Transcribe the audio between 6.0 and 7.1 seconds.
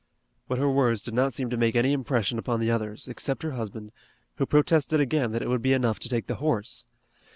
take the horse.